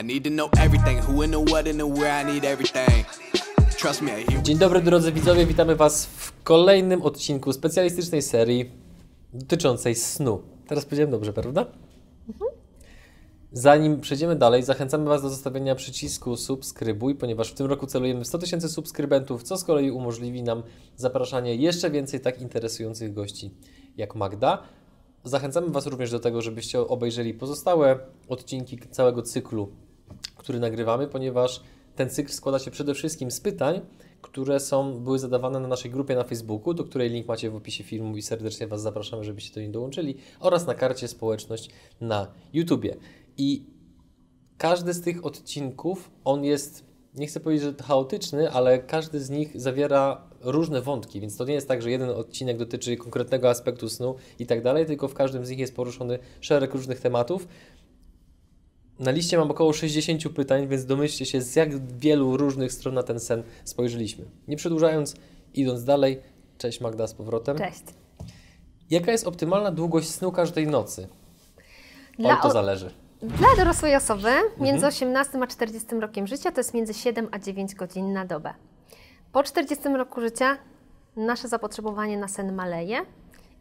[0.00, 3.04] I need to know everything, who and the what and the where, I need everything.
[3.78, 8.70] Trust me, I Dzień dobry drodzy widzowie, witamy Was w kolejnym odcinku specjalistycznej serii
[9.32, 10.42] dotyczącej snu.
[10.66, 11.66] Teraz powiedziałem dobrze, prawda?
[13.52, 18.26] Zanim przejdziemy dalej, zachęcamy Was do zostawienia przycisku subskrybuj, ponieważ w tym roku celujemy w
[18.26, 20.62] 100 tysięcy subskrybentów, co z kolei umożliwi nam
[20.96, 23.50] zapraszanie jeszcze więcej tak interesujących gości
[23.96, 24.62] jak Magda.
[25.24, 27.98] Zachęcamy Was również do tego, żebyście obejrzeli pozostałe
[28.28, 29.72] odcinki całego cyklu,
[30.36, 31.62] który nagrywamy, ponieważ
[31.96, 33.80] ten cykl składa się przede wszystkim z pytań,
[34.22, 37.84] które są, były zadawane na naszej grupie na Facebooku, do której link macie w opisie
[37.84, 42.96] filmu i serdecznie Was zapraszamy, żebyście do niej dołączyli, oraz na karcie społeczność na YouTubie.
[43.38, 43.66] I
[44.58, 46.84] każdy z tych odcinków, on jest,
[47.14, 51.54] nie chcę powiedzieć, że chaotyczny, ale każdy z nich zawiera różne wątki, więc to nie
[51.54, 55.46] jest tak, że jeden odcinek dotyczy konkretnego aspektu snu i tak dalej, tylko w każdym
[55.46, 57.48] z nich jest poruszony szereg różnych tematów.
[58.98, 63.02] Na liście mam około 60 pytań, więc domyślcie się, z jak wielu różnych stron na
[63.02, 64.24] ten sen spojrzeliśmy.
[64.48, 65.14] Nie przedłużając,
[65.54, 66.20] idąc dalej,
[66.58, 67.58] cześć Magda z powrotem.
[67.58, 67.82] Cześć.
[68.90, 71.08] Jaka jest optymalna długość snu każdej nocy?
[72.18, 72.90] Dla Od to zależy.
[73.22, 74.92] Dla dorosłej osoby między Mhm.
[74.94, 78.54] 18 a 40 rokiem życia to jest między 7 a 9 godzin na dobę.
[79.32, 80.58] Po 40 roku życia
[81.16, 83.00] nasze zapotrzebowanie na sen maleje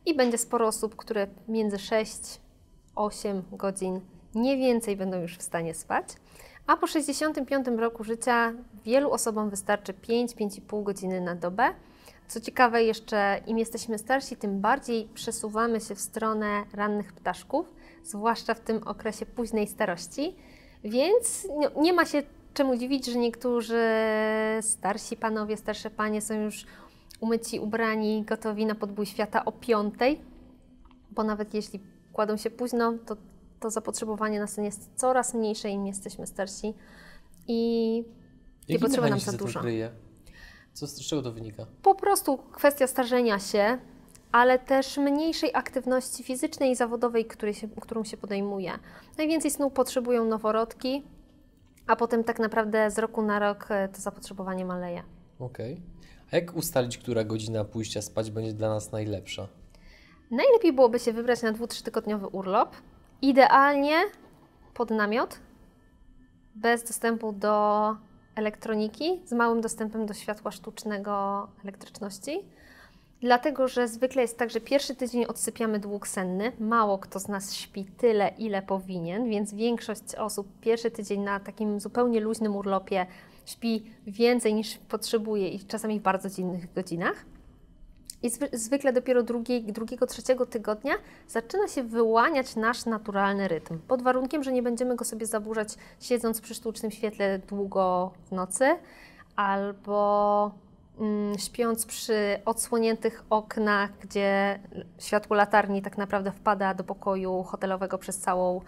[0.06, 2.19] i będzie sporo osób, które między 6
[2.95, 4.02] 8 godzin
[4.36, 6.06] nie więcej będą już w stanie spać.
[6.67, 8.53] A po 65 roku życia
[8.86, 11.73] wielu osobom wystarczy 5-5,5 godziny na dobę.
[12.28, 18.53] Co ciekawe, jeszcze im jesteśmy starsi, tym bardziej przesuwamy się w stronę rannych ptaszków, zwłaszcza
[18.53, 20.36] w tym okresie późnej starości.
[20.84, 23.84] Więc nie, nie ma się czemu dziwić, że niektórzy
[24.62, 26.66] starsi panowie, starsze panie są już
[27.19, 30.22] umyci, ubrani, gotowi na podbój świata o piątej,
[31.12, 31.80] bo nawet jeśli
[32.14, 33.17] kładą się późno, to,
[33.59, 36.73] to zapotrzebowanie na sen jest coraz mniejsze, im jesteśmy starsi.
[37.47, 38.03] I
[38.69, 39.59] nie potrzeba nam za dużo.
[39.59, 39.91] kryje?
[40.73, 41.66] Co, z czego to wynika?
[41.81, 43.78] Po prostu kwestia starzenia się,
[44.31, 48.72] ale też mniejszej aktywności fizycznej i zawodowej, której się, którą się podejmuje.
[49.17, 51.03] Najwięcej snu potrzebują noworodki,
[51.88, 55.03] a potem tak naprawdę z roku na rok e, to zapotrzebowanie maleje.
[55.40, 55.81] Okej.
[56.31, 59.47] A jak ustalić, która godzina pójścia spać będzie dla nas najlepsza?
[60.31, 62.75] Najlepiej byłoby się wybrać na 2-3 tygodniowy urlop.
[63.22, 63.95] Idealnie
[64.73, 65.39] pod namiot,
[66.55, 67.95] bez dostępu do
[68.35, 72.39] elektroniki, z małym dostępem do światła sztucznego elektryczności.
[73.22, 76.51] Dlatego, że zwykle jest tak, że pierwszy tydzień odsypiamy dług senny.
[76.59, 81.79] Mało kto z nas śpi tyle, ile powinien, więc większość osób pierwszy tydzień na takim
[81.79, 83.05] zupełnie luźnym urlopie
[83.45, 87.25] śpi więcej niż potrzebuje i czasami w bardzo dziwnych godzinach.
[88.23, 90.94] I zwy, zwykle dopiero drugiej, drugiego, trzeciego tygodnia
[91.28, 93.79] zaczyna się wyłaniać nasz naturalny rytm.
[93.88, 95.69] Pod warunkiem, że nie będziemy go sobie zaburzać
[96.00, 98.75] siedząc przy sztucznym świetle długo w nocy
[99.35, 100.51] albo
[101.00, 104.59] mm, śpiąc przy odsłoniętych oknach, gdzie
[104.99, 108.61] światło latarni tak naprawdę wpada do pokoju hotelowego przez całą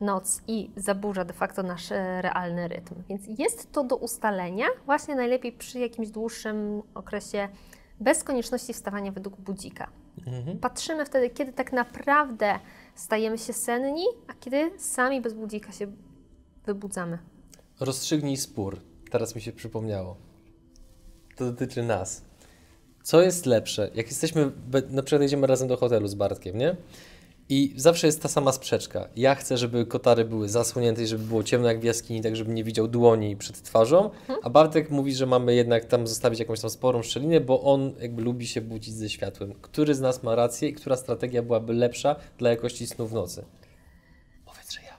[0.00, 2.94] noc i zaburza de facto nasz e, realny rytm.
[3.08, 7.48] Więc jest to do ustalenia, właśnie najlepiej przy jakimś dłuższym okresie
[8.00, 9.90] bez konieczności wstawania według budzika.
[10.26, 10.58] Mhm.
[10.58, 12.58] Patrzymy wtedy, kiedy tak naprawdę
[12.94, 15.92] stajemy się senni, a kiedy sami bez budzika się
[16.66, 17.18] wybudzamy.
[17.80, 18.80] Rozstrzygnij spór.
[19.10, 20.16] Teraz mi się przypomniało.
[21.36, 22.22] To dotyczy nas.
[23.02, 23.90] Co jest lepsze?
[23.94, 24.52] Jak jesteśmy,
[24.90, 26.76] na przykład jedziemy razem do hotelu z Bartkiem, nie?
[27.48, 29.08] I zawsze jest ta sama sprzeczka.
[29.16, 32.52] Ja chcę, żeby kotary były zasłonięte i żeby było ciemno jak w jaskini, tak żeby
[32.52, 34.10] nie widział dłoni przed twarzą,
[34.42, 38.22] a Bartek mówi, że mamy jednak tam zostawić jakąś tam sporą szczelinę, bo on jakby
[38.22, 39.54] lubi się budzić ze światłem.
[39.54, 43.44] Który z nas ma rację i która strategia byłaby lepsza dla jakości snu w nocy?
[44.44, 44.98] Powiedz, że ja.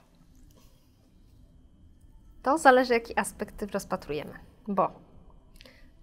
[2.42, 4.34] To zależy, jaki aspekt rozpatrujemy,
[4.68, 4.90] bo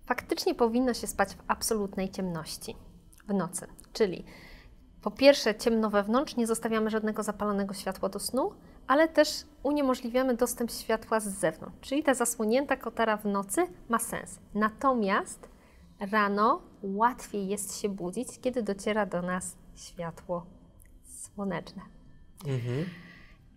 [0.05, 2.75] faktycznie powinno się spać w absolutnej ciemności
[3.27, 3.67] w nocy.
[3.93, 4.25] Czyli
[5.05, 8.51] po pierwsze, ciemno wewnątrz, nie zostawiamy żadnego zapalonego światła do snu,
[8.87, 9.29] ale też
[9.63, 11.89] uniemożliwiamy dostęp światła z zewnątrz.
[11.89, 14.39] Czyli ta zasłonięta kotara w nocy ma sens.
[14.53, 15.49] Natomiast
[16.11, 20.45] rano łatwiej jest się budzić, kiedy dociera do nas światło
[21.05, 21.81] słoneczne.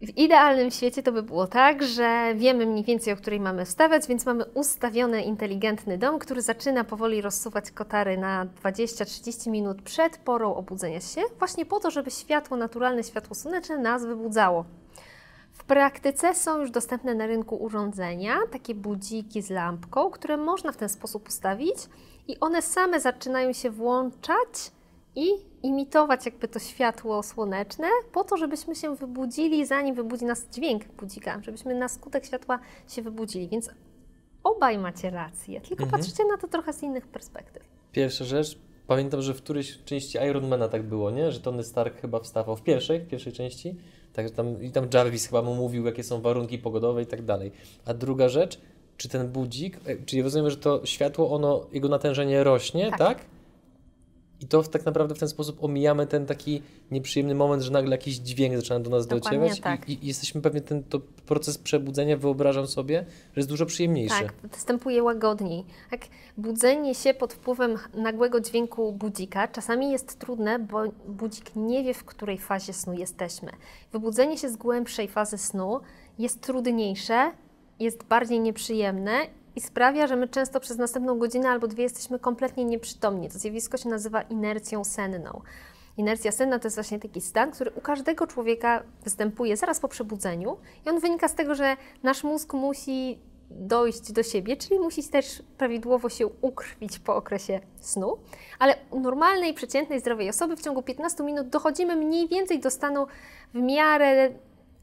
[0.03, 4.07] W idealnym świecie to by było tak, że wiemy mniej więcej, o której mamy wstawać,
[4.07, 10.55] więc mamy ustawiony inteligentny dom, który zaczyna powoli rozsuwać kotary na 20-30 minut przed porą
[10.55, 14.65] obudzenia się, właśnie po to, żeby światło, naturalne światło słoneczne nas wybudzało.
[15.53, 20.77] W praktyce są już dostępne na rynku urządzenia, takie budziki z lampką, które można w
[20.77, 21.77] ten sposób ustawić
[22.29, 24.73] i one same zaczynają się włączać
[25.19, 25.29] i
[25.63, 31.41] imitować jakby to światło słoneczne, po to, żebyśmy się wybudzili, zanim wybudzi nas dźwięk budzika,
[31.43, 33.49] żebyśmy na skutek światła się wybudzili.
[33.49, 33.71] Więc
[34.45, 36.01] obaj macie rację, tylko Mhm.
[36.01, 37.63] patrzycie na to trochę z innych perspektyw.
[37.93, 41.33] Pierwsza rzecz, pamiętam, że w którejś części Ironmana tak było, nie?
[41.33, 43.77] Że Tony Stark chyba wstawał w pierwszej, w pierwszej części.
[44.13, 47.53] Także tam, i tam Jarvis chyba mu mówił, jakie są warunki pogodowe i tak dalej.
[47.85, 48.61] A druga rzecz,
[48.97, 52.99] czy ten budzik, e, czyli rozumiem, że to światło, ono, jego natężenie rośnie, tak?
[52.99, 53.25] Tak.
[54.41, 58.17] I to tak naprawdę w ten sposób omijamy ten taki nieprzyjemny moment, że nagle jakiś
[58.17, 59.89] dźwięk zaczyna do nas Dokładnie dociewać tak.
[59.89, 64.23] i, i jesteśmy pewnie ten to proces przebudzenia, wyobrażam sobie, że jest dużo przyjemniejszy.
[64.23, 65.65] Tak, występuje łagodniej.
[65.91, 66.01] Tak,
[66.37, 72.05] budzenie się pod wpływem nagłego dźwięku budzika czasami jest trudne, bo budzik nie wie, w
[72.05, 73.51] której fazie snu jesteśmy.
[73.93, 75.81] Wybudzenie się z głębszej fazy snu
[76.19, 77.31] jest trudniejsze,
[77.81, 79.13] jest bardziej nieprzyjemne
[79.59, 83.29] i sprawia, że my często przez następną godzinę albo dwie jesteśmy kompletnie nieprzytomni.
[83.29, 85.41] To zjawisko się nazywa inercją senną.
[85.97, 90.57] Inercja senna to jest właśnie taki stan, który u każdego człowieka występuje zaraz po przebudzeniu
[90.87, 93.19] i on wynika z tego, że nasz mózg musi
[93.51, 98.19] dojść do siebie, czyli musi też prawidłowo się ukrwić po okresie snu,
[98.59, 103.07] ale u normalnej, przeciętnej, zdrowej osoby w ciągu 15 minut dochodzimy mniej więcej do stanu
[103.55, 104.31] w miarę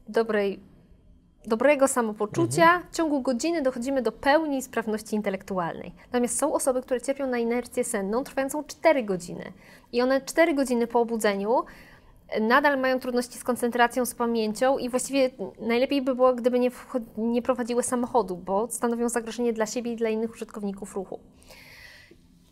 [0.08, 0.60] dobrej
[1.46, 5.92] dobrego samopoczucia, w ciągu godziny dochodzimy do pełni sprawności intelektualnej.
[6.12, 9.52] Natomiast są osoby, które cierpią na inercję senną trwającą 4 godziny.
[9.92, 11.62] I one 4 godziny po obudzeniu
[12.28, 16.70] e, nadal mają trudności z koncentracją, z pamięcią i właściwie najlepiej by było, gdyby nie,
[17.16, 21.20] nie prowadziły samochodu, bo stanowią zagrożenie dla siebie i dla innych użytkowników ruchu.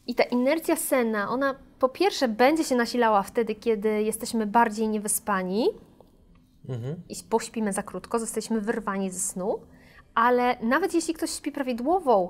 [0.07, 5.69] I ta inercja senna, ona po pierwsze będzie się nasilała wtedy, kiedy jesteśmy bardziej niewyspani,
[6.69, 7.03] Mhm.
[7.09, 9.61] i pośpimy za krótko, zostaliśmy wyrwani ze snu,
[10.15, 12.29] ale nawet jeśli ktoś śpi prawidłową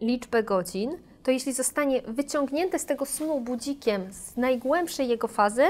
[0.00, 5.64] liczbę godzin, to jeśli zostanie wyciągnięty z tego snu budzikiem z najgłębszej jego fazy,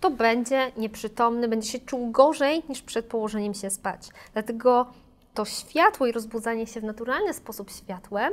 [0.00, 4.08] to będzie nieprzytomny, będzie się czuł gorzej niż przed położeniem się spać.
[4.32, 4.86] Dlatego
[5.34, 8.32] to światło i rozbudzanie się w naturalny sposób światłem,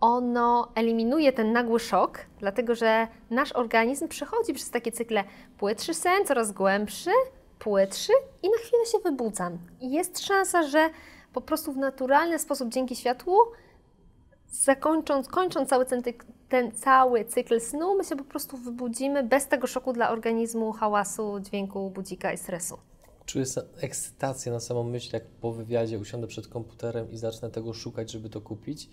[0.00, 5.24] ono eliminuje ten nagły szok, dlatego że nasz organizm przechodzi przez takie cykle
[5.58, 7.10] płytszy sen, coraz głębszy,
[7.58, 8.12] płytszy
[8.42, 9.58] i na chwilę się wybudzam.
[9.80, 10.90] I jest szansa, że
[11.32, 13.38] po prostu w naturalny sposób dzięki światłu,
[14.48, 16.02] zakończąc, kończąc cały ten,
[16.48, 21.40] ten cały cykl snu, my się po prostu wybudzimy bez tego szoku dla organizmu, hałasu,
[21.40, 22.78] dźwięku, budzika i stresu.
[23.26, 23.44] Czuję
[23.80, 28.30] ekscytację na samą myśl, jak po wywiadzie usiądę przed komputerem i zacznę tego szukać, żeby
[28.30, 28.90] to kupić.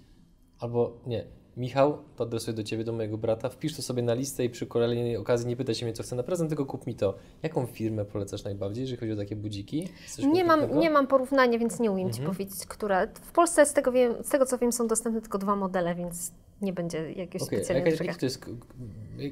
[0.60, 1.26] Albo nie,
[1.58, 4.68] Michał, to adresuję do Ciebie, do mojego brata, wpisz to sobie na listę i przy
[4.68, 7.16] kolejnej okazji nie pytaj się mnie, co chcę na prezent, tylko kup mi to.
[7.44, 9.90] Jaką firmę polecasz najbardziej, jeżeli chodzi o takie budziki?
[10.34, 12.36] Nie mam, nie mam porównania, więc nie umiem Ci Mhm.
[12.36, 13.08] powiedzieć, która.
[13.08, 16.32] W Polsce z tego, wiem, z tego co wiem są dostępne tylko dwa modele, więc
[16.62, 18.46] nie będzie jakiegoś a specjalnego jaka, okay, jaka, to jest,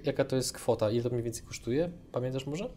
[0.05, 0.91] jaka to jest kwota?
[0.91, 1.89] Ile to mniej więcej kosztuje?
[2.11, 2.69] Pamiętasz może?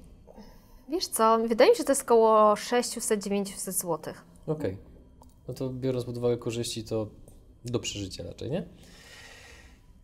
[0.89, 4.15] Wiesz co, wydaje mi się, że to jest około 600-900 zł.
[4.47, 4.77] Okej.
[5.49, 7.07] No to biorąc pod uwagę korzyści, to
[7.65, 8.65] do przeżycia raczej, nie?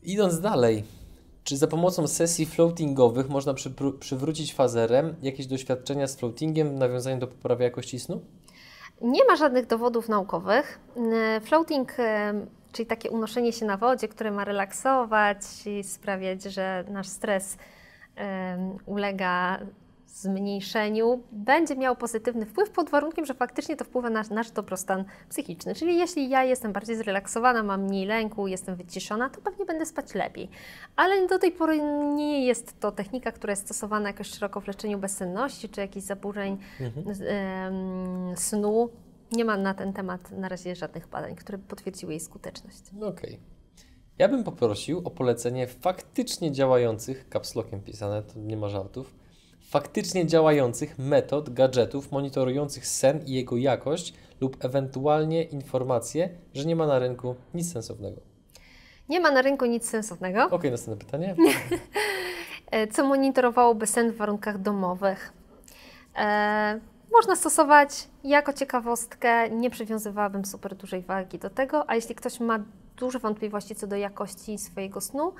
[0.03, 0.85] Idąc dalej,
[1.45, 3.55] czy za pomocą sesji floatingowych można
[4.01, 8.21] przywrócić fazerem jakieś doświadczenia z floatingiem w nawiązaniu do poprawy jakości snu?
[9.01, 10.81] Nie ma żadnych dowodów naukowych.
[10.97, 12.05] Yy, Floating, yy,
[12.73, 17.57] czyli takie unoszenie się na wodzie, które ma relaksować i sprawiać, że nasz stres
[18.17, 18.23] yy,
[18.87, 19.59] ulega
[20.11, 25.75] zmniejszeniu, będzie miał pozytywny wpływ pod warunkiem, że faktycznie to wpływa na nasz dobrostan psychiczny.
[25.75, 30.15] Czyli jeśli ja jestem bardziej zrelaksowana, mam mniej lęku, jestem wyciszona, to pewnie będę spać
[30.15, 30.49] lepiej.
[30.97, 31.81] Ale do tej pory
[32.15, 36.59] nie jest to technika, która jest stosowana jakoś szeroko w leczeniu bezsenności czy jakichś zaburzeń
[36.81, 38.91] em, snu.
[39.33, 42.83] Nie ma na ten temat na razie żadnych badań, które potwierdziły jej skuteczność.
[42.93, 43.41] No Okej.
[44.19, 49.20] Ja bym poprosił o polecenie faktycznie działających, kapslokiem pisane, to nie ma żartów,
[49.71, 56.87] faktycznie działających metod, gadżetów monitorujących sen i jego jakość lub ewentualnie informacje, że nie ma
[56.87, 58.21] na rynku nic sensownego.
[59.09, 61.35] Nie ma na rynku nic sensownego, Okej, następne pytanie.
[62.93, 65.33] co monitorowałoby sen w warunkach domowych.
[66.17, 66.81] E,
[67.13, 72.65] można stosować jako ciekawostkę, nie przywiązywałabym super dużej wagi do tego, a jeśli ktoś ma
[72.97, 75.33] duże wątpliwości co do jakości swojego snu,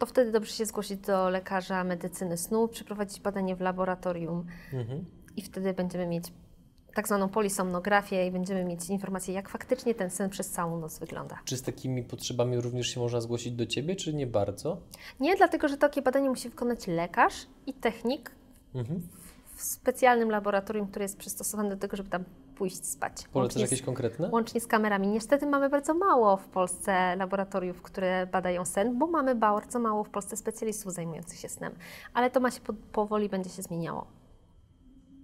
[0.00, 5.04] to wtedy dobrze się zgłosić do lekarza medycyny snu, przeprowadzić badanie w laboratorium Mhm.
[5.36, 6.24] i wtedy będziemy mieć
[6.94, 11.38] tak zwaną polisomnografię i będziemy mieć informację, jak faktycznie ten sen przez całą noc wygląda.
[11.44, 14.80] Czy z takimi potrzebami również się można zgłosić do Ciebie, czy nie bardzo?
[15.20, 17.34] Nie, dlatego że takie badanie musi wykonać lekarz
[17.66, 18.30] i technik
[18.74, 19.00] Mhm.
[19.00, 22.24] w w specjalnym laboratorium, które jest przystosowane do tego, żeby tam
[22.60, 23.12] pójść spać.
[23.32, 24.28] Polecasz jakieś konkretne?
[24.32, 25.08] Łącznie z kamerami.
[25.08, 30.10] Niestety mamy bardzo mało w Polsce laboratoriów, które badają sen, bo mamy bardzo mało w
[30.10, 31.72] Polsce specjalistów zajmujących się snem.
[32.14, 34.06] Ale to ma się po, powoli będzie się zmieniało.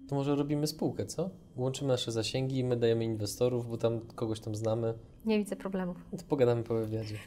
[0.09, 1.31] To może robimy spółkę, co?
[1.57, 4.95] Łączymy nasze zasięgi, my dajemy inwestorów, bo tam kogoś tam znamy.
[5.25, 5.97] Nie widzę problemów.
[6.19, 7.19] To pogadamy po wywiadzie.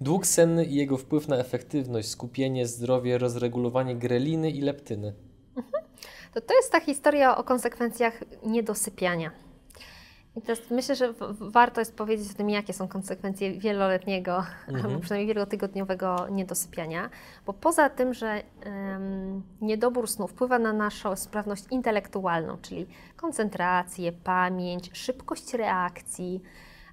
[0.00, 5.14] Dług senny i jego wpływ na efektywność, skupienie, zdrowie, rozregulowanie greliny i leptyny.
[6.34, 9.30] To, to jest ta historia o konsekwencjach niedosypiania.
[10.36, 14.44] I teraz myślę, że warto jest powiedzieć o tym, jakie są konsekwencje wieloletniego,
[14.84, 17.10] albo przynajmniej wielotygodniowego niedosypiania,
[17.46, 22.86] bo poza tym, że em, niedobór snu wpływa na naszą sprawność intelektualną, czyli
[23.16, 26.42] koncentrację, pamięć, szybkość reakcji,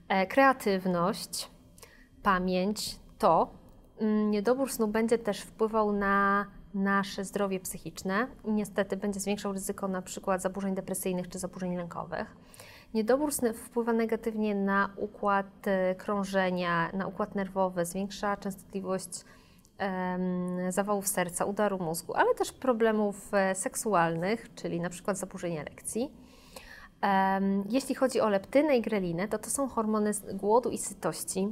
[0.08, 1.52] e, kreatywność,
[2.24, 3.52] pamięć, to
[4.00, 9.88] mm, niedobór snu będzie też wpływał na nasze zdrowie psychiczne i niestety będzie zwiększał ryzyko
[9.88, 12.36] na przykład zaburzeń depresyjnych czy zaburzeń lękowych.
[12.94, 19.10] Niedobór snu wpływa negatywnie na układ e, krążenia, na układ nerwowy, zwiększa częstotliwość
[19.78, 26.12] em, zawałów serca, udaru mózgu, ale też problemów e, seksualnych, czyli na przykład zaburzeń erekcji.
[27.02, 31.48] Em, Jeśli chodzi o leptynę i grelinę, to to są hormony głodu i sytości.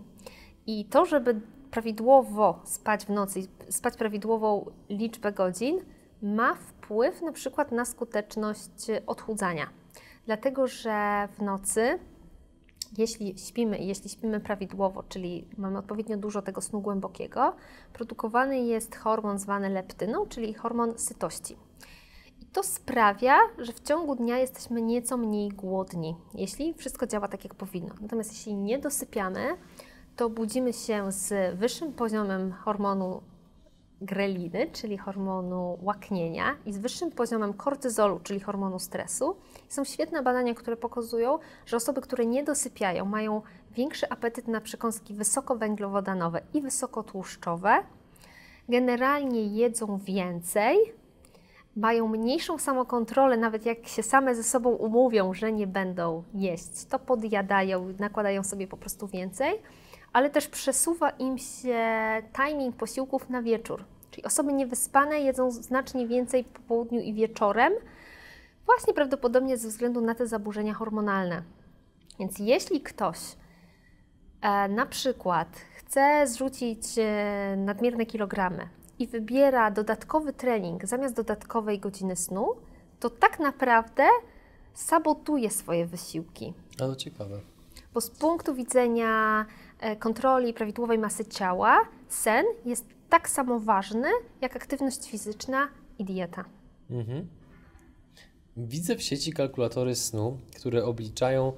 [0.67, 5.79] I to, żeby prawidłowo spać w nocy, i spać prawidłową liczbę godzin,
[6.21, 9.69] ma wpływ na przykład na skuteczność odchudzania.
[10.25, 11.99] Dlatego, że w nocy,
[12.97, 17.55] jeśli śpimy i jeśli śpimy prawidłowo, czyli mamy odpowiednio dużo tego snu głębokiego,
[17.93, 21.57] produkowany jest hormon zwany leptyną, czyli hormon sytości.
[22.41, 27.43] I to sprawia, że w ciągu dnia jesteśmy nieco mniej głodni, jeśli wszystko działa tak,
[27.43, 27.95] jak powinno.
[28.01, 29.57] Natomiast jeśli nie dosypiamy,
[30.19, 33.21] to budzimy się z wyższym poziomem hormonu
[34.01, 39.35] greliny, czyli hormonu łaknienia, i z wyższym poziomem kortyzolu, czyli hormonu stresu.
[39.69, 45.13] Są świetne badania, które pokazują, że osoby, które nie dosypiają, mają większy apetyt na przekąski
[45.13, 47.83] wysokowęglowodanowe i wysokotłuszczowe,
[48.69, 50.77] generalnie jedzą więcej,
[51.75, 56.99] mają mniejszą samokontrolę, nawet jak się same ze sobą umówią, że nie będą jeść, to
[56.99, 59.61] podjadają, nakładają sobie po prostu więcej,
[60.13, 61.87] ale też przesuwa im się
[62.33, 63.83] timing posiłków na wieczór.
[64.11, 67.73] Czyli osoby niewyspane jedzą znacznie więcej po południu i wieczorem,
[68.65, 71.43] właśnie prawdopodobnie ze względu na te zaburzenia hormonalne.
[72.19, 73.17] Więc jeśli ktoś
[74.41, 82.15] e, na przykład chce zrzucić e, nadmierne kilogramy i wybiera dodatkowy trening zamiast dodatkowej godziny
[82.15, 82.55] snu,
[82.99, 84.03] to tak naprawdę
[84.73, 86.53] sabotuje swoje wysiłki.
[86.75, 87.39] A to ciekawe.
[87.93, 89.45] Bo z punktu widzenia
[90.00, 94.07] kontroli prawidłowej masy ciała, sen jest tak samo ważny
[94.41, 95.67] jak aktywność fizyczna
[96.00, 96.45] i dieta.
[96.89, 97.27] Mhm.
[98.57, 101.53] Widzę w sieci kalkulatory snu, które obliczają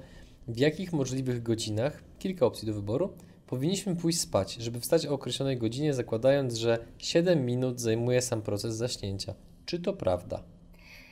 [0.48, 3.12] w jakich możliwych godzinach, kilka opcji do wyboru,
[3.46, 8.74] powinniśmy pójść spać, żeby wstać o określonej godzinie, zakładając, że 7 minut zajmuje sam proces
[8.74, 9.34] zaśnięcia.
[9.66, 10.42] Czy to prawda?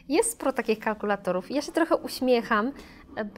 [0.09, 1.51] Jest sporo takich kalkulatorów.
[1.51, 2.73] Ja się trochę uśmiecham,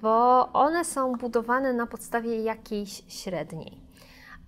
[0.03, 3.81] bo one są budowane na podstawie jakiejś średniej.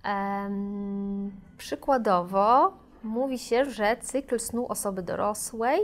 [0.03, 5.79] Em, przykładowo mówi się, że cykl snu osoby dorosłej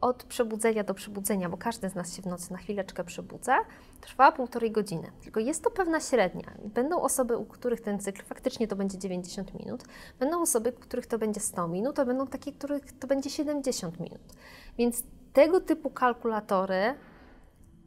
[0.00, 3.58] od przebudzenia do przebudzenia, bo każdy z nas się w nocy na chwileczkę przebudza,
[4.00, 5.10] trwa półtorej godziny.
[5.22, 6.52] Tylko jest to pewna średnia.
[6.64, 9.84] Będą osoby, u których ten cykl faktycznie to będzie 90 minut,
[10.18, 14.00] będą osoby, u których to będzie 100 minut, a będą takie, których to będzie 70
[14.00, 14.20] minut.
[14.78, 16.94] Więc tego typu kalkulatory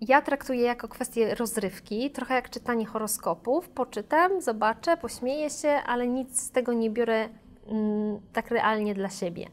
[0.01, 3.69] ja traktuję jako kwestię rozrywki, trochę jak czytanie horoskopów.
[3.69, 7.29] Poczytam, zobaczę, pośmieję się, ale nic z tego nie biorę
[7.67, 9.47] mm, tak realnie dla siebie.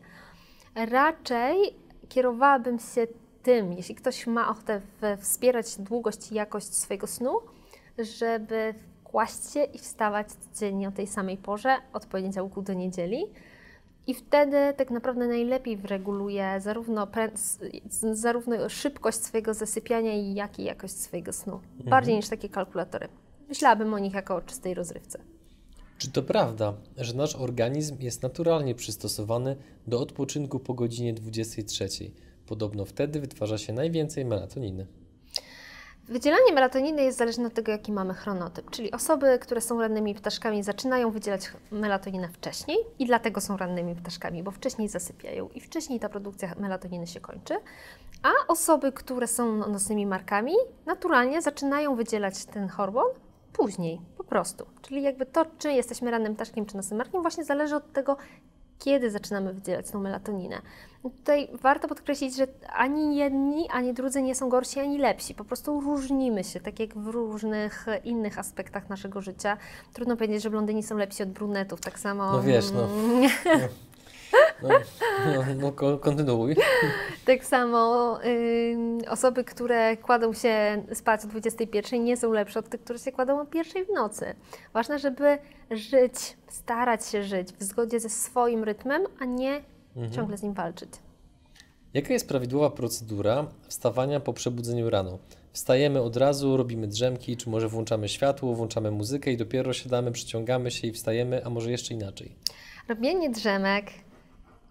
[0.74, 1.56] Raczej
[2.08, 3.06] kierowałabym się
[3.42, 4.80] tym, jeśli ktoś ma ochotę
[5.18, 7.38] wspierać długość i jakość swojego snu,
[7.98, 13.24] żeby kłaść się i wstawać codziennie o tej samej porze, od poniedziałku do niedzieli.
[14.06, 17.08] I wtedy tak naprawdę najlepiej wyreguluje zarówno,
[18.12, 21.60] zarówno szybkość swojego zasypiania, i jak i jakość swojego snu.
[21.84, 23.08] Bardziej niż takie kalkulatory.
[23.48, 25.18] Myślałabym o nich jako o czystej rozrywce.
[25.98, 29.56] Czy to prawda, że nasz organizm jest naturalnie przystosowany
[29.86, 31.88] do odpoczynku po godzinie 23?
[32.46, 34.86] Podobno wtedy wytwarza się najwięcej melatoniny.
[36.12, 38.70] Wydzielanie melatoniny jest zależne od tego, jaki mamy chronotyp.
[38.70, 44.42] Czyli osoby, które są rannymi ptaszkami, zaczynają wydzielać melatoninę wcześniej i dlatego są rannymi ptaszkami,
[44.42, 47.54] bo wcześniej zasypiają i wcześniej ta produkcja melatoniny się kończy.
[48.22, 50.54] A osoby, które są no- nocnymi markami,
[50.86, 53.06] naturalnie zaczynają wydzielać ten hormon
[53.52, 54.66] później, po prostu.
[54.82, 58.16] Czyli jakby to, czy jesteśmy rannym ptaszkiem, czy nocnym markiem, właśnie zależy od tego,
[58.84, 60.62] kiedy zaczynamy wydzielać tą melatoninę.
[61.02, 65.34] Tutaj warto podkreślić, że ani jedni, ani drudzy nie są gorsi, ani lepsi.
[65.34, 69.56] Po prostu różnimy się, tak jak w różnych innych aspektach naszego życia.
[69.92, 72.32] Trudno powiedzieć, że blondyni są lepsi od brunetów, tak samo.
[72.32, 72.88] No wiesz, no.
[74.62, 74.68] No,
[75.26, 76.56] no, no ko- kontynuuj.
[77.24, 82.80] Tak samo ym, osoby, które kładą się spać o 21 nie są lepsze od tych,
[82.80, 84.34] które się kładą o pierwszej w nocy.
[84.72, 85.38] Ważne, żeby
[85.70, 86.14] żyć,
[86.48, 89.60] starać się żyć w zgodzie ze swoim rytmem, a nie
[90.14, 90.90] ciągle z nim walczyć.
[91.94, 95.18] Jaka jest prawidłowa procedura wstawania po przebudzeniu rano?
[95.52, 100.70] Wstajemy od razu, robimy drzemki, czy może włączamy światło, włączamy muzykę i dopiero siadamy, przyciągamy
[100.70, 102.32] się i wstajemy, a może jeszcze inaczej?
[102.88, 103.86] Robienie drzemek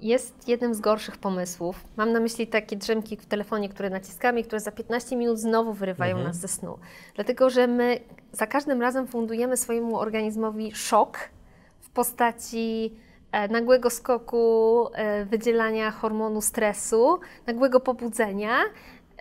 [0.01, 1.83] jest jednym z gorszych pomysłów.
[1.97, 6.11] Mam na myśli takie drzemki w telefonie, które naciskamy które za 15 minut znowu wyrywają
[6.15, 6.27] Mhm.
[6.27, 6.77] nas ze snu.
[7.15, 7.99] Dlatego, że my
[8.31, 11.19] za każdym razem fundujemy swojemu organizmowi szok
[11.79, 12.93] w postaci
[13.31, 18.57] e, nagłego skoku e, wydzielania hormonu stresu, nagłego pobudzenia.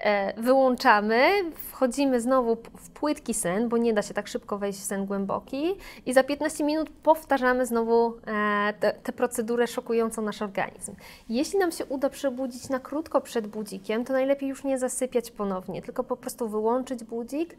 [0.01, 4.85] E, wyłączamy, wchodzimy znowu w płytki sen, bo nie da się tak szybko wejść w
[4.85, 5.75] sen głęboki
[6.07, 10.95] i za 15 minut powtarzamy znowu e, tę procedurę szokującą nasz organizm.
[11.29, 15.83] Jeśli nam się uda przebudzić na krótko przed budzikiem, to najlepiej już nie zasypiać ponownie,
[15.83, 17.57] tylko po prostu wyłączyć budzik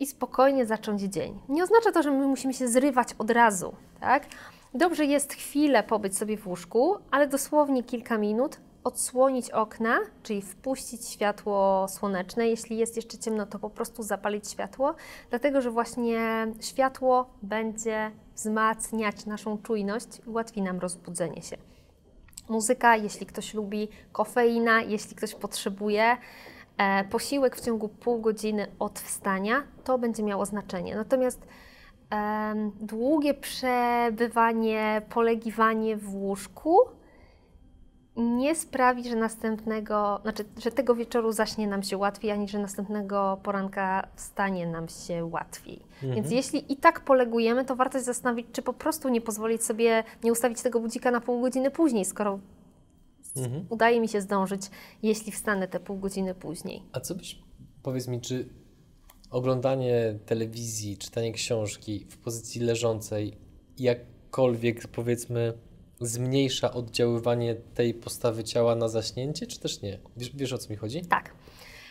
[0.00, 1.38] i spokojnie zacząć dzień.
[1.48, 4.26] Nie oznacza to, że my musimy się zrywać od razu, tak?
[4.74, 11.08] Dobrze jest chwilę pobyć sobie w łóżku, ale dosłownie kilka minut odsłonić okna, czyli wpuścić
[11.08, 12.48] światło słoneczne.
[12.48, 14.94] Jeśli jest jeszcze ciemno, to po prostu zapalić światło,
[15.30, 21.56] dlatego że właśnie światło będzie wzmacniać naszą czujność i ułatwi nam rozbudzenie się.
[22.48, 26.16] Muzyka, jeśli ktoś lubi, kofeina, jeśli ktoś potrzebuje,
[26.78, 30.96] e, posiłek w ciągu pół godziny od wstania, to będzie miało znaczenie.
[30.96, 31.46] Natomiast
[32.10, 36.78] em, długie przebywanie, polegiwanie w łóżku
[38.16, 43.40] nie sprawi, że następnego, znaczy, że tego wieczoru zaśnie nam się łatwiej, ani że następnego
[43.42, 45.80] poranka wstanie nam się łatwiej.
[46.02, 50.04] Więc jeśli i tak polegujemy, to warto się zastanowić, czy po prostu nie pozwolić sobie,
[50.24, 52.38] nie ustawić tego budzika na pół godziny później, skoro
[53.36, 53.66] Mhm.
[53.68, 54.70] udaje mi się zdążyć,
[55.02, 56.82] jeśli wstanę te pół godziny później.
[56.92, 57.38] A co byś,
[57.82, 58.48] powiedz mi, czy
[59.30, 63.36] oglądanie telewizji, czytanie książki w pozycji leżącej
[63.78, 65.52] jakkolwiek, powiedzmy,
[66.00, 69.98] zmniejsza oddziaływanie tej postawy ciała na zaśnięcie, czy też nie?
[70.16, 71.06] Wiesz, wiesz o co mi chodzi?
[71.06, 71.30] Tak.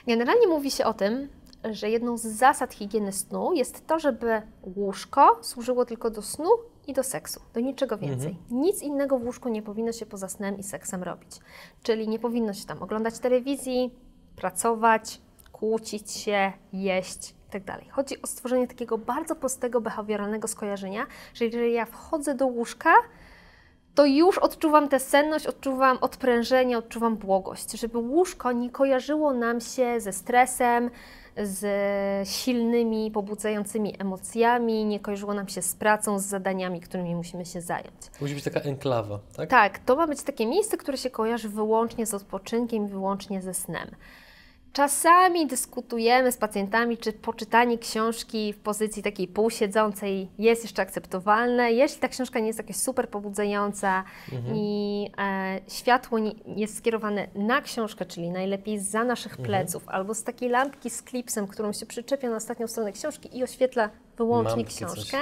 [0.07, 1.29] Generalnie mówi się o tym,
[1.71, 4.41] że jedną z zasad higieny snu jest to, żeby
[4.77, 6.49] łóżko służyło tylko do snu
[6.87, 8.37] i do seksu, do niczego więcej.
[8.51, 11.31] Nic innego w łóżku nie powinno się poza snem i seksem robić.
[11.83, 13.91] Czyli nie powinno się tam oglądać telewizji,
[14.35, 17.77] pracować, kłócić się, jeść itd.
[17.89, 22.93] Chodzi o stworzenie takiego bardzo prostego, behawioralnego skojarzenia, że jeżeli ja wchodzę do łóżka,
[23.95, 29.99] to już odczuwam tę senność, odczuwam odprężenie, odczuwam błogość, żeby łóżko nie kojarzyło nam się
[29.99, 30.89] ze stresem,
[31.38, 37.62] z silnymi, pobudzającymi emocjami, nie kojarzyło nam się z pracą, z zadaniami, którymi musimy się
[37.62, 37.95] zająć.
[38.21, 39.49] Musi być taka enklawa, tak?
[39.49, 43.88] Tak, to ma być takie miejsce, które się kojarzy wyłącznie z odpoczynkiem, wyłącznie ze snem.
[44.73, 51.71] Czasami dyskutujemy z pacjentami, czy poczytanie książki w pozycji takiej półsiedzącej jest jeszcze akceptowalne.
[51.71, 54.03] Jeśli ta książka nie jest jakaś super pobudzająca
[54.53, 60.23] i e, światło nie, jest skierowane na książkę, czyli najlepiej za naszych pleców, albo z
[60.23, 64.86] takiej lampki z klipsem, którą się przyczepia na ostatnią stronę książki i oświetla wyłącznie takie
[64.86, 64.93] coś.
[64.93, 65.17] książkę,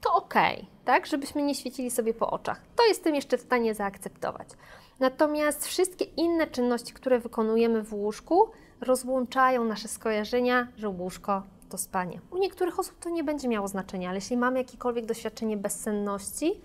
[0.00, 1.06] to okej, tak?
[1.06, 2.60] Żebyśmy nie świecili sobie po oczach.
[2.76, 4.48] To jestem jeszcze w stanie zaakceptować.
[5.00, 12.20] Natomiast wszystkie inne czynności, które wykonujemy w łóżku, rozłączają nasze skojarzenia, że łóżko to spanie.
[12.30, 16.60] U niektórych osób to nie będzie miało znaczenia, ale jeśli mamy jakiekolwiek doświadczenie bezsenności,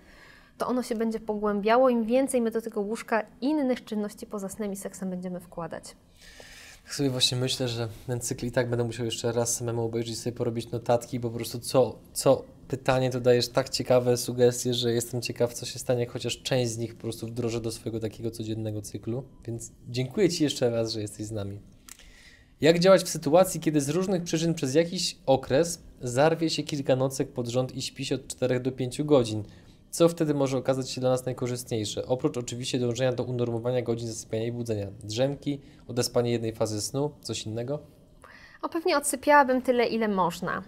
[0.58, 1.88] to ono się będzie pogłębiało.
[1.88, 5.96] Im więcej my do tego łóżka innych czynności poza snem i seksem będziemy wkładać.
[6.84, 10.18] Tak sobie właśnie myślę, że ten cykl i tak będę musiał jeszcze raz samemu obejrzeć,
[10.18, 14.92] sobie porobić notatki, bo po prostu co, co pytanie to dajesz tak ciekawe sugestie, że
[14.92, 18.30] jestem ciekaw, co się stanie, chociaż część z nich po prostu wdrożę do swojego takiego
[18.30, 19.24] codziennego cyklu.
[19.46, 21.60] Więc dziękuję Ci jeszcze raz, że jesteś z nami.
[22.62, 27.32] Jak działać w sytuacji, kiedy z różnych przyczyn przez jakiś okres zarwie się kilka nocek
[27.32, 29.44] pod rząd i śpi się od 4 do 5 godzin?
[29.90, 32.06] Co wtedy może okazać się dla nas najkorzystniejsze?
[32.06, 34.86] Oprócz oczywiście dążenia do unormowania godzin zasypiania i budzenia.
[35.04, 37.78] Drzemki, odespanie jednej fazy snu, coś innego?
[38.62, 40.62] O, pewnie odsypiałabym tyle, ile można,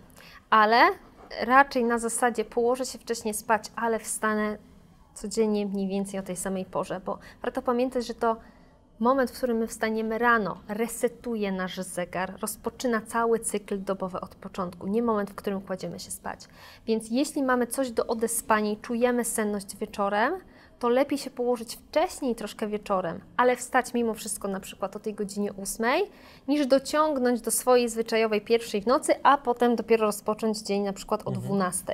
[0.50, 0.76] ale
[1.40, 4.58] raczej na zasadzie położę się wcześniej spać, ale wstanę
[5.14, 8.36] codziennie mniej więcej o tej samej porze, bo warto pamiętać, że to
[9.00, 14.86] moment, w którym my wstaniemy rano, resetuje nasz zegar, rozpoczyna cały cykl dobowy od początku,
[14.86, 16.40] nie moment, w którym kładziemy się spać.
[16.86, 20.34] Więc jeśli mamy coś do odespania i czujemy senność wieczorem,
[20.78, 25.14] to lepiej się położyć wcześniej, troszkę wieczorem, ale wstać mimo wszystko na przykład o tej
[25.14, 25.86] godzinie 8,
[26.48, 31.22] niż dociągnąć do swojej zwyczajowej pierwszej w nocy, a potem dopiero rozpocząć dzień na przykład
[31.24, 31.84] o 12.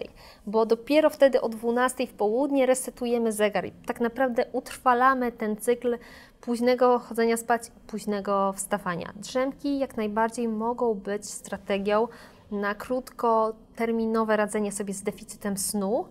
[0.47, 5.99] Bo dopiero wtedy o 12 w południe resetujemy zegar i tak naprawdę utrwalamy ten cykl
[6.41, 9.13] późnego chodzenia spać, późnego wstawania.
[9.17, 12.09] Drzemki jak najbardziej mogą być strategią
[12.51, 16.05] na krótkoterminowe radzenie sobie z deficytem snu.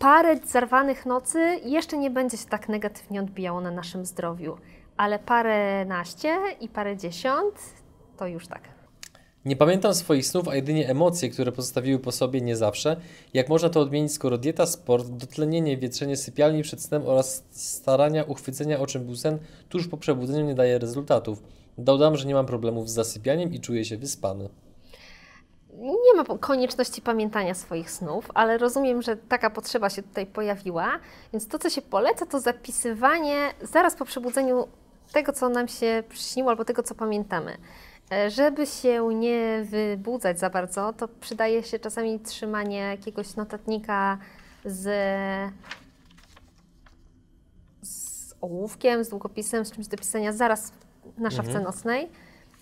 [0.00, 4.56] Parę zarwanych nocy jeszcze nie będzie się tak negatywnie odbijało na naszym zdrowiu,
[4.96, 7.54] ale parę naście i parę dziesiąt
[8.16, 8.62] to już tak.
[9.44, 12.96] Nie pamiętam swoich snów, a jedynie emocje, które pozostawiły po sobie nie zawsze.
[13.34, 18.80] Jak można to odmienić, skoro dieta, sport, dotlenienie, wietrzenie sypialni przed snem oraz starania uchwycenia
[18.80, 21.42] o czym był sen tuż po przebudzeniu nie daje rezultatów.
[21.78, 24.48] Dodam, że nie mam problemów z zasypianiem i czuję się wyspany.
[25.80, 30.90] Nie ma konieczności pamiętania swoich snów, ale rozumiem, że taka potrzeba się tutaj pojawiła,
[31.32, 34.68] więc to, co się poleca, to zapisywanie zaraz po przebudzeniu
[35.12, 37.56] tego, co nam się przyśniło, albo tego, co pamiętamy.
[38.12, 44.18] E, Żeby się nie wybudzać za bardzo, to przydaje się czasami trzymanie jakiegoś notatnika
[44.64, 44.82] z,
[47.82, 50.72] z ołówkiem, z długopisem, z czymś do pisania zaraz
[51.18, 52.08] na szafce nocnej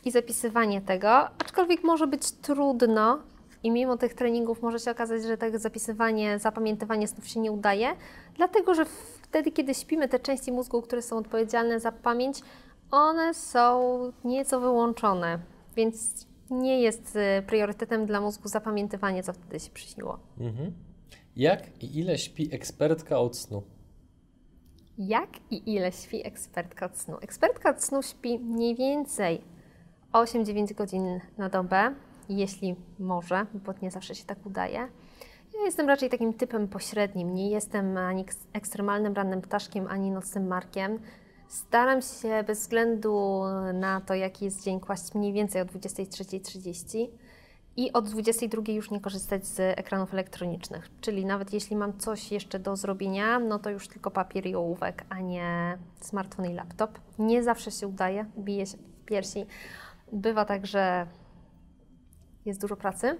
[0.08, 3.18] i zapisywanie tego, aczkolwiek może być trudno
[3.62, 7.88] i mimo tych treningów może się okazać, że tak zapisywanie, zapamiętywanie snów się nie udaje,
[8.36, 8.84] dlatego że
[9.22, 12.40] wtedy, kiedy śpimy, te części mózgu, które są odpowiedzialne za pamięć,
[12.90, 15.38] one są nieco wyłączone,
[15.76, 20.18] więc nie jest y, priorytetem dla mózgu zapamiętywanie, co wtedy się przyśniło.
[20.40, 20.72] Mhm.
[21.36, 23.62] Jak i ile śpi ekspertka od snu?
[24.98, 27.16] Jak i ile śpi ekspertka od snu?
[27.20, 29.40] Ekspertka od snu śpi mniej więcej
[30.12, 31.94] 8-9 godzin na dobę,
[32.28, 34.88] jeśli może, bo nie zawsze się tak udaje.
[35.54, 37.34] Ja jestem raczej takim typem pośrednim.
[37.34, 40.98] Nie jestem ani eks- ekstremalnym rannym ptaszkiem, ani nocnym markiem.
[41.48, 43.42] Staram się bez względu
[43.74, 47.08] na to, jaki jest dzień, kłaść mniej więcej o 23.30
[47.76, 50.88] i od 22 już nie korzystać z ekranów elektronicznych.
[51.00, 55.04] Czyli nawet jeśli mam coś jeszcze do zrobienia, no to już tylko papier i ołówek,
[55.08, 56.98] a nie smartfon i laptop.
[57.18, 59.46] Nie zawsze się udaje, bije się w piersi.
[60.12, 61.06] Bywa tak, że
[62.44, 63.18] jest dużo pracy.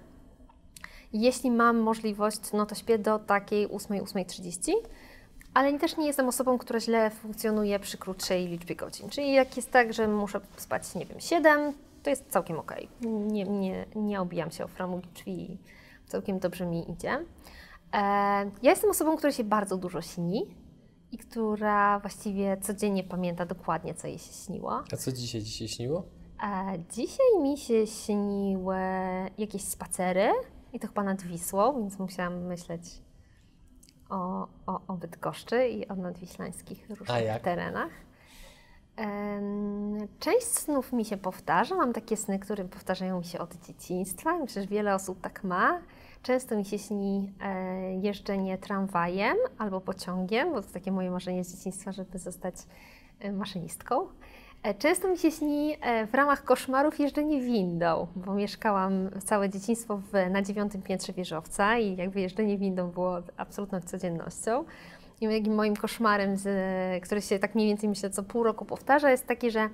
[1.13, 4.73] Jeśli mam możliwość, no to śpię do takiej 8-8.30,
[5.55, 9.09] ale też nie jestem osobą, która źle funkcjonuje przy krótszej liczbie godzin.
[9.09, 11.73] Czyli jak jest tak, że muszę spać, nie wiem, 7,
[12.03, 12.73] to jest całkiem ok.
[13.01, 15.59] Nie, nie, nie obijam się o framugi drzwi,
[16.07, 17.11] całkiem dobrze mi idzie.
[17.93, 18.01] E,
[18.63, 20.47] ja jestem osobą, która się bardzo dużo śni
[21.13, 24.83] i która właściwie codziennie pamięta dokładnie, co jej się śniło.
[24.93, 26.18] A co dzisiaj dzisiaj śniło?
[26.43, 28.77] E, dzisiaj mi się śniły
[29.39, 30.31] jakieś spacery
[30.73, 32.83] i to chyba nad Wisłą, więc musiałam myśleć
[34.11, 37.91] o, o, o Bydgoszczy i o nadwiślańskich różnych A terenach.
[40.19, 41.75] Część snów mi się powtarza.
[41.75, 44.39] Mam takie sny, które powtarzają mi się od dzieciństwa.
[44.39, 45.81] Myślę, że wiele osób tak ma.
[46.23, 51.57] Często mi się śni e, jeżdżenie tramwajem albo pociągiem, bo to takie moje marzenie z
[51.57, 52.55] dzieciństwa, żeby zostać
[53.21, 54.07] e, maszynistką.
[54.63, 59.97] E, Często mi się śni e, w ramach koszmarów jeżdżenie windą, bo mieszkałam całe dzieciństwo
[59.97, 64.65] w, na dziewiątym piętrze wieżowca i jakby jeżdżenie windą było absolutną codziennością.
[65.21, 66.49] I moim koszmarem, z,
[67.05, 69.69] który się tak mniej więcej myślę co pół roku powtarza, jest taki, że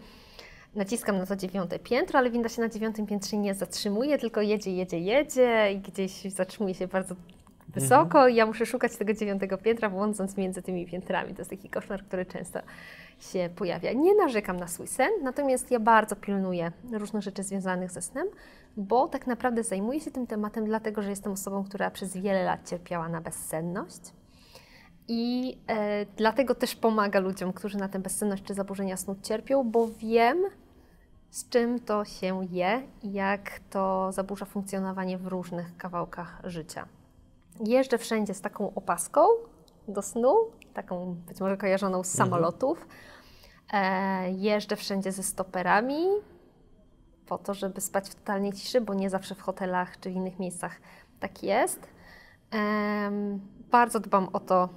[0.75, 4.71] naciskam na to dziewiąte piętro, ale winda się na dziewiątym piętrze nie zatrzymuje, tylko jedzie,
[4.77, 7.15] jedzie, jedzie i gdzieś zatrzymuje się bardzo
[7.75, 11.35] wysoko i ja muszę szukać tego dziewiątego piętra, błądząc między tymi piętrami.
[11.35, 12.61] To jest taki koszmar, który często
[13.21, 13.93] się pojawia.
[13.93, 18.27] Nie narzekam na swój sen, natomiast ja bardzo pilnuję różnych rzeczy związanych ze snem,
[18.77, 22.69] bo tak naprawdę zajmuję się tym tematem, dlatego że jestem osobą, która przez wiele lat
[22.69, 24.01] cierpiała na bezsenność.
[25.09, 29.89] I e, dlatego też pomaga ludziom, którzy na tę bezsenność czy zaburzenia snu cierpią, bo
[29.99, 30.39] wiem,
[31.31, 36.87] z czym to się je i jak to zaburza funkcjonowanie w różnych kawałkach życia.
[37.61, 39.21] Jeżdżę wszędzie z taką opaską
[39.89, 40.35] do snu,
[40.75, 42.87] taką być może kojarzoną z samolotów.
[43.73, 46.07] E, jeżdżę wszędzie ze stoperami,
[47.27, 50.39] po to, żeby spać w totalnej ciszy, bo nie zawsze w hotelach czy w innych
[50.39, 50.81] miejscach
[51.21, 51.81] tak jest.
[52.51, 53.41] Em,
[53.71, 54.69] bardzo dbam o to,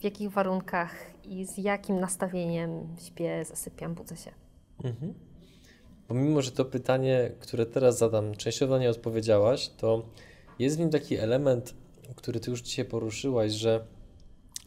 [0.00, 4.30] w jakich warunkach i z jakim nastawieniem śpię, zasypiam, budzę się.
[4.84, 5.14] Mhm.
[6.08, 10.02] Pomimo, że to pytanie, które teraz zadam, częściowo nie odpowiedziałaś, to
[10.58, 11.74] jest w nim taki element,
[12.16, 13.84] który Ty już dzisiaj poruszyłaś, że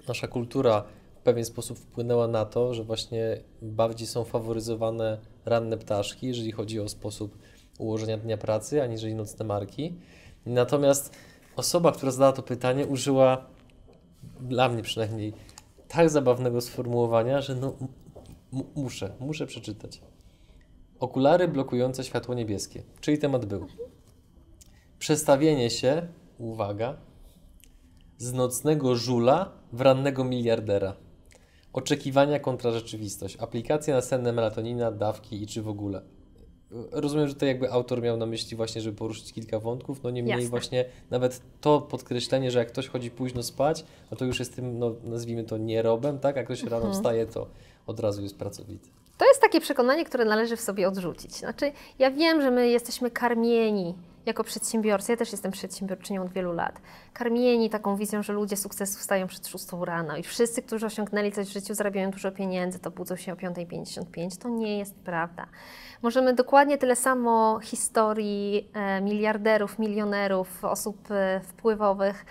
[0.08, 0.84] nasza kultura
[1.20, 6.80] w pewien sposób wpłynęła na to, że właśnie bardziej są faworyzowane ranne ptaszki, jeżeli chodzi
[6.80, 7.38] o sposób
[7.78, 9.96] ułożenia dnia pracy, aniżeli nocne marki.
[10.46, 11.16] Natomiast
[11.56, 13.46] osoba, która zadała to pytanie, użyła
[14.42, 15.34] dla mnie przynajmniej,
[15.88, 17.74] tak zabawnego sformułowania, że no
[18.76, 20.02] muszę, muszę przeczytać.
[21.00, 23.68] Okulary blokujące światło niebieskie, czyli temat był.
[25.00, 26.98] Przestawienie się, uwaga,
[28.24, 30.96] z nocnego żula w rannego miliardera.
[31.74, 33.38] Oczekiwania kontra rzeczywistość.
[33.40, 36.02] Aplikacje nasenne melatonina, dawki i czy w ogóle.
[36.92, 40.36] Rozumiem, że to jakby autor miał na myśli właśnie, żeby poruszyć kilka wątków, no niemniej
[40.36, 40.50] Jasne.
[40.50, 44.80] właśnie nawet to podkreślenie, że jak ktoś chodzi późno spać, no to już jest tym,
[44.80, 46.36] no nazwijmy to nierobem, tak?
[46.36, 47.48] Jak ktoś rano wstaje, to
[47.88, 48.90] od razu jest pracowity.
[49.18, 51.32] To jest takie przekonanie, które należy w sobie odrzucić.
[51.36, 55.12] Znaczy, ja wiem, że my jesteśmy karmieni jako przedsiębiorcy.
[55.12, 56.82] Ja też jestem przedsiębiorczynią od wielu lat.
[57.14, 61.48] Karmieni taką wizją, że ludzie sukcesu wstają przed 6 rano i wszyscy, którzy osiągnęli coś
[61.48, 64.42] w życiu, zarabiają dużo pieniędzy, to budzą się o 5.55.
[64.42, 65.48] To nie jest prawda.
[66.02, 72.26] Możemy dokładnie tyle samo historii e, miliarderów, milionerów, osób e, wpływowych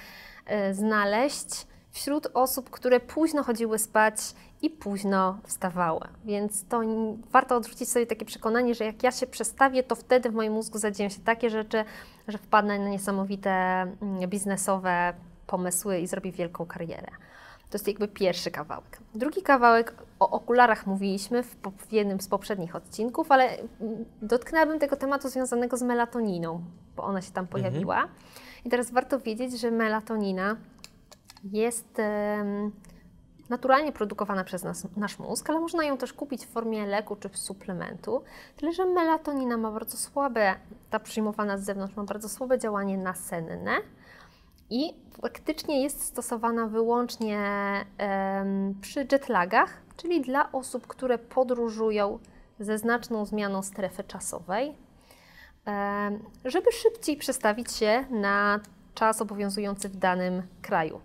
[0.46, 4.16] e, znaleźć wśród osób, które późno chodziły spać
[4.62, 6.00] i późno wstawały.
[6.24, 6.80] Więc to
[7.30, 10.78] warto odrzucić sobie takie przekonanie, że jak ja się przestawię, to wtedy w moim mózgu
[10.78, 11.84] zadzieją się takie rzeczy,
[12.28, 15.14] że wpadnę na niesamowite mm, biznesowe
[15.46, 17.08] pomysły i zrobię wielką karierę.
[17.70, 19.00] To jest jakby pierwszy kawałek.
[19.14, 24.96] Drugi kawałek, o okularach mówiliśmy w, w jednym z poprzednich odcinków, ale mm, dotknęłabym tego
[24.96, 26.64] tematu związanego z melatoniną,
[26.96, 28.08] bo ona się tam pojawiła.
[28.64, 30.56] I teraz warto wiedzieć, że melatonina
[31.44, 32.72] jest em,
[33.52, 37.28] naturalnie produkowana przez nas, nasz mózg, ale można ją też kupić w formie leku czy
[37.32, 38.22] suplementu.
[38.56, 40.54] Tyle, że melatonina ma bardzo słabe,
[40.90, 43.76] ta przyjmowana z zewnątrz ma bardzo słabe działanie nasenne
[44.70, 47.40] i faktycznie jest stosowana wyłącznie
[47.98, 52.18] em, przy jetlagach, czyli dla osób, które podróżują
[52.60, 54.74] ze znaczną zmianą strefy czasowej,
[56.44, 58.60] żeby szybciej przestawić się na
[58.94, 61.00] czas obowiązujący w danym kraju.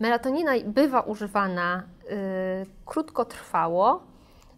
[0.00, 4.02] Melatonina bywa używana y, krótkotrwało,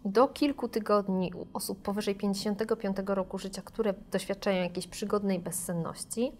[0.05, 6.31] do kilku tygodni u osób powyżej 55 roku życia, które doświadczają jakiejś przygodnej bezsenności,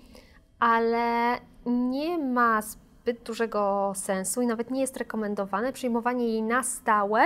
[0.59, 7.21] ale nie ma zbyt dużego sensu i nawet nie jest rekomendowane przyjmowanie jej na stałe,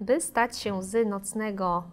[0.00, 1.84] by stać się z nocnego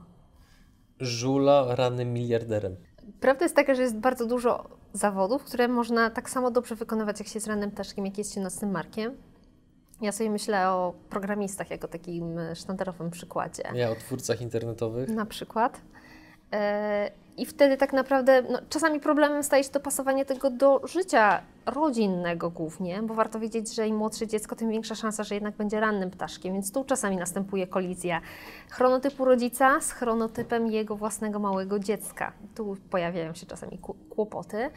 [1.00, 2.76] Żula rannym miliarderem.
[3.22, 7.28] Prawda jest taka, że jest bardzo dużo zawodów, które można tak samo dobrze wykonywać, jak
[7.28, 9.18] się jest rannym ptaszkiem, jak jest się nocnym markiem.
[10.02, 13.64] Ja sobie myślę o programistach jako takim e, sztandarowym przykładzie.
[13.74, 15.10] Ja o twórcach internetowych.
[15.10, 15.82] Na przykład.
[17.38, 23.02] I wtedy tak naprawdę no, czasami problemem staje się dopasowanie tego do życia rodzinnego głównie,
[23.04, 26.54] bo warto wiedzieć, że im młodsze dziecko, tym większa szansa, że jednak będzie rannym ptaszkiem,
[26.54, 28.22] więc tu czasami następuje kolizja
[28.70, 32.34] chronotypu rodzica z chronotypem jego własnego małego dziecka.
[32.56, 34.70] Tu pojawiają się czasami kłopoty.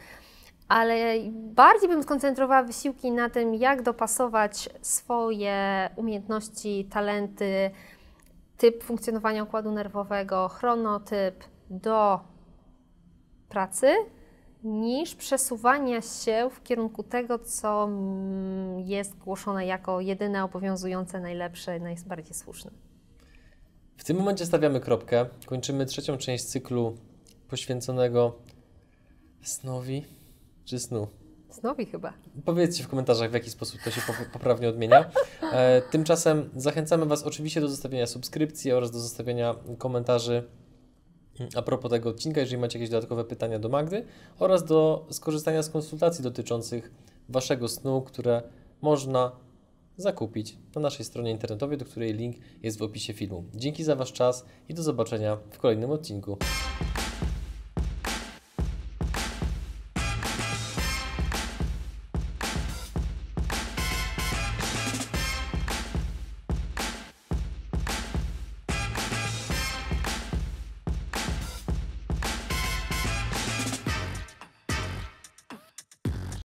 [0.67, 0.95] Ale
[1.33, 7.71] bardziej bym skoncentrowała wysiłki na tym, jak dopasować swoje umiejętności, talenty,
[8.57, 12.19] typ funkcjonowania układu nerwowego, chronotyp do
[13.55, 13.87] pracy,
[14.63, 22.33] niż przesuwania się w kierunku tego, co mm, jest głoszone jako jedyne obowiązujące, najlepsze, najbardziej
[22.33, 22.71] słuszne.
[23.97, 25.25] W tym momencie stawiamy kropkę.
[25.45, 26.97] Kończymy trzecią część cyklu
[27.47, 28.35] poświęconego
[29.41, 30.05] snowi
[30.65, 31.07] czy snu.
[31.49, 32.13] Znowu chyba.
[32.45, 35.05] Powiedzcie w komentarzach, w jaki sposób to się pop- poprawnie odmienia.
[35.51, 40.43] E, tymczasem zachęcamy Was oczywiście do zostawienia subskrypcji oraz do zostawienia komentarzy
[41.55, 44.05] a propos tego odcinka, jeżeli macie jakieś dodatkowe pytania do Magdy
[44.39, 46.91] oraz do skorzystania z konsultacji dotyczących
[47.29, 48.41] Waszego snu, które
[48.81, 49.31] można
[49.97, 53.43] zakupić na naszej stronie internetowej, do której link jest w opisie filmu.
[53.53, 56.37] Dzięki za Wasz czas i do zobaczenia w kolejnym odcinku.